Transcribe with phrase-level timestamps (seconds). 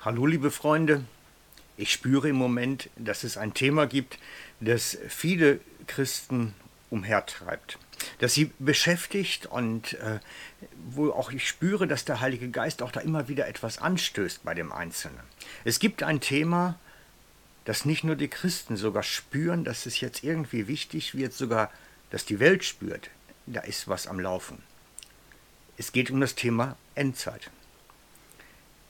[0.00, 1.04] Hallo liebe Freunde,
[1.76, 4.18] ich spüre im Moment, dass es ein Thema gibt,
[4.60, 6.54] das viele Christen
[6.90, 7.78] umhertreibt,
[8.18, 10.20] das sie beschäftigt und äh,
[10.90, 14.54] wo auch ich spüre, dass der Heilige Geist auch da immer wieder etwas anstößt bei
[14.54, 15.18] dem Einzelnen.
[15.64, 16.78] Es gibt ein Thema,
[17.64, 21.72] das nicht nur die Christen sogar spüren, dass es jetzt irgendwie wichtig wird, sogar,
[22.10, 23.10] dass die Welt spürt,
[23.46, 24.62] da ist was am Laufen.
[25.78, 27.50] Es geht um das Thema Endzeit.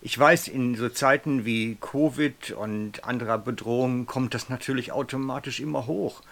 [0.02, 5.86] Ich weiß, in so Zeiten wie Covid und anderer Bedrohungen kommt das natürlich automatisch immer
[5.86, 6.22] hoch.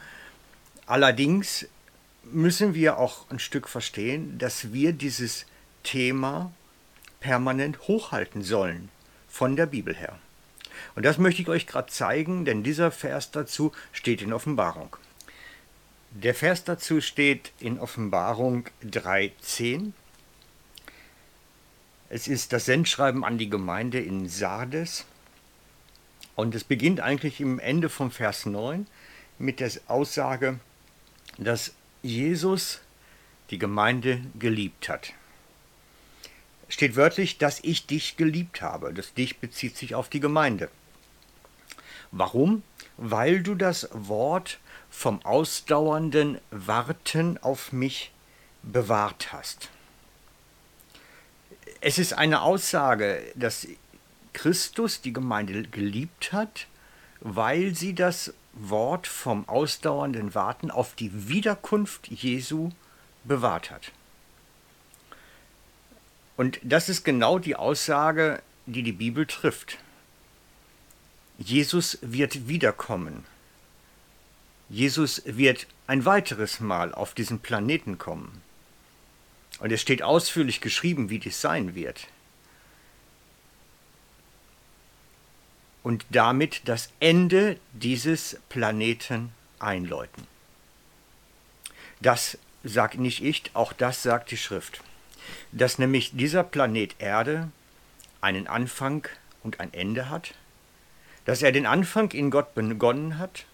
[0.86, 1.66] Allerdings
[2.24, 5.46] müssen wir auch ein Stück verstehen, dass wir dieses
[5.82, 6.52] Thema
[7.20, 8.90] permanent hochhalten sollen
[9.28, 10.18] von der Bibel her.
[10.94, 14.96] Und das möchte ich euch gerade zeigen, denn dieser Vers dazu steht in Offenbarung.
[16.10, 19.92] Der Vers dazu steht in Offenbarung 3.10.
[22.14, 25.04] Es ist das Sendschreiben an die Gemeinde in Sardes.
[26.36, 28.86] Und es beginnt eigentlich im Ende vom Vers 9
[29.40, 30.60] mit der Aussage,
[31.38, 31.72] dass
[32.04, 32.78] Jesus
[33.50, 35.12] die Gemeinde geliebt hat.
[36.68, 38.94] Steht wörtlich, dass ich dich geliebt habe.
[38.94, 40.70] Das dich bezieht sich auf die Gemeinde.
[42.12, 42.62] Warum?
[42.96, 48.12] Weil du das Wort vom ausdauernden Warten auf mich
[48.62, 49.68] bewahrt hast.
[51.86, 53.68] Es ist eine Aussage, dass
[54.32, 56.66] Christus die Gemeinde geliebt hat,
[57.20, 62.70] weil sie das Wort vom ausdauernden Warten auf die Wiederkunft Jesu
[63.24, 63.92] bewahrt hat.
[66.38, 69.76] Und das ist genau die Aussage, die die Bibel trifft.
[71.36, 73.26] Jesus wird wiederkommen.
[74.70, 78.40] Jesus wird ein weiteres Mal auf diesen Planeten kommen.
[79.60, 82.08] Und es steht ausführlich geschrieben, wie dies sein wird.
[85.82, 90.26] Und damit das Ende dieses Planeten einläuten.
[92.00, 94.80] Das sagt nicht ich, auch das sagt die Schrift.
[95.52, 97.50] Dass nämlich dieser Planet Erde
[98.20, 99.06] einen Anfang
[99.42, 100.34] und ein Ende hat,
[101.24, 103.44] dass er den Anfang in Gott begonnen hat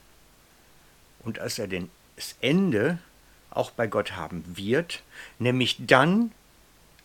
[1.20, 2.98] und dass er das Ende
[3.50, 5.02] auch bei Gott haben wird,
[5.38, 6.32] nämlich dann,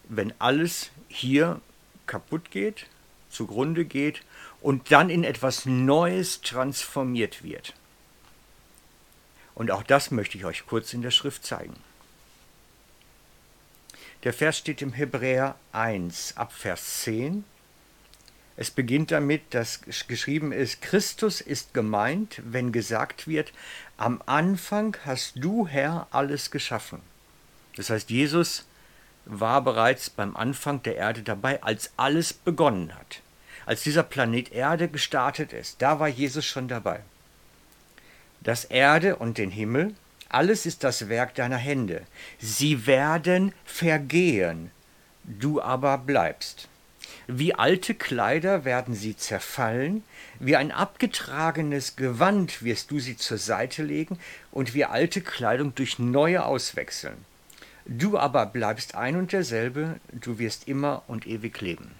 [0.07, 1.61] wenn alles hier
[2.05, 2.87] kaputt geht,
[3.29, 4.21] zugrunde geht
[4.61, 7.73] und dann in etwas Neues transformiert wird.
[9.55, 11.75] Und auch das möchte ich euch kurz in der Schrift zeigen.
[14.23, 17.45] Der Vers steht im Hebräer 1 ab Vers 10.
[18.57, 23.51] Es beginnt damit, dass geschrieben ist, Christus ist gemeint, wenn gesagt wird,
[23.97, 27.01] am Anfang hast du, Herr, alles geschaffen.
[27.75, 28.65] Das heißt, Jesus
[29.25, 33.21] war bereits beim Anfang der Erde dabei, als alles begonnen hat.
[33.65, 37.01] Als dieser Planet Erde gestartet ist, da war Jesus schon dabei.
[38.41, 39.95] Das Erde und den Himmel,
[40.29, 42.03] alles ist das Werk deiner Hände.
[42.39, 44.71] Sie werden vergehen,
[45.23, 46.69] du aber bleibst.
[47.27, 50.03] Wie alte Kleider werden sie zerfallen,
[50.39, 54.19] wie ein abgetragenes Gewand wirst du sie zur Seite legen
[54.51, 57.17] und wie alte Kleidung durch neue auswechseln.
[57.85, 61.91] Du aber bleibst ein und derselbe, du wirst immer und ewig leben.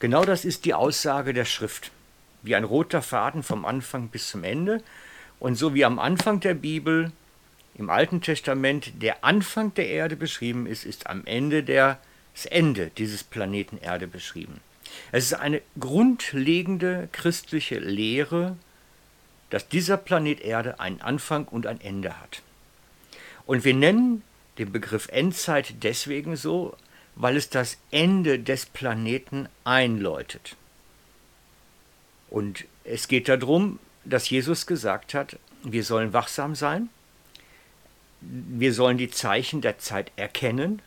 [0.00, 1.90] Genau das ist die Aussage der Schrift,
[2.42, 4.82] wie ein roter Faden vom Anfang bis zum Ende
[5.38, 7.12] und so wie am Anfang der Bibel
[7.74, 11.98] im Alten Testament der Anfang der Erde beschrieben ist, ist am Ende der
[12.40, 14.62] das Ende dieses Planeten Erde beschrieben.
[15.12, 18.56] Es ist eine grundlegende christliche Lehre,
[19.50, 22.40] dass dieser Planet Erde einen Anfang und ein Ende hat.
[23.44, 24.22] Und wir nennen
[24.56, 26.74] den Begriff Endzeit deswegen so,
[27.14, 30.56] weil es das Ende des Planeten einläutet.
[32.30, 36.88] Und es geht darum, dass Jesus gesagt hat, wir sollen wachsam sein,
[38.22, 40.80] wir sollen die Zeichen der Zeit erkennen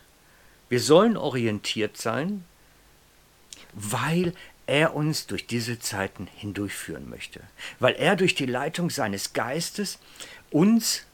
[0.74, 2.44] wir sollen orientiert sein,
[3.74, 4.34] weil
[4.66, 7.42] er uns durch diese Zeiten hindurchführen möchte,
[7.80, 10.00] weil er durch die Leitung seines Geistes
[10.50, 11.06] uns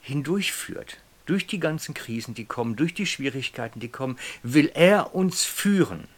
[0.00, 0.96] hindurchführt.
[1.26, 6.08] Durch die ganzen Krisen, die kommen, durch die Schwierigkeiten, die kommen, will er uns führen.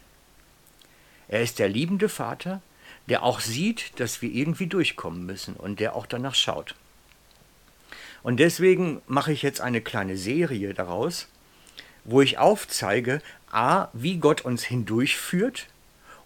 [1.27, 2.61] Er ist der liebende Vater,
[3.09, 6.75] der auch sieht, dass wir irgendwie durchkommen müssen und der auch danach schaut.
[8.23, 11.27] Und deswegen mache ich jetzt eine kleine Serie daraus,
[12.05, 13.21] wo ich aufzeige,
[13.51, 15.67] a, wie Gott uns hindurchführt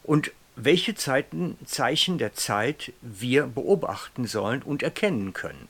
[0.04, 5.68] und welche Zeiten, Zeichen der Zeit wir beobachten sollen und erkennen können.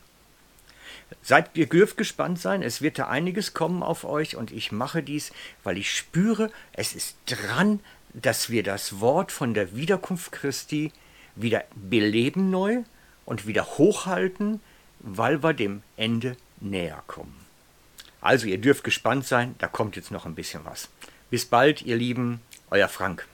[1.22, 5.04] Seid ihr dürft gespannt sein, es wird da einiges kommen auf euch und ich mache
[5.04, 5.32] dies,
[5.64, 7.80] weil ich spüre, es ist dran,
[8.14, 10.92] dass wir das Wort von der Wiederkunft Christi
[11.36, 12.84] wieder beleben neu
[13.26, 14.62] und wieder hochhalten,
[15.00, 17.47] weil wir dem Ende näher kommen.
[18.22, 20.90] Also ihr dürft gespannt sein, da kommt jetzt noch ein bisschen was.
[21.30, 23.28] Bis bald, ihr Lieben, euer Frank.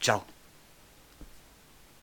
[0.00, 0.24] Ciao.